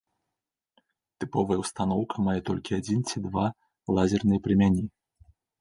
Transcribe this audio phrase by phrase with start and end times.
[1.23, 3.45] Тыповая ўстаноўка мае толькі адзін ці два
[3.99, 4.83] лазерныя прамяні.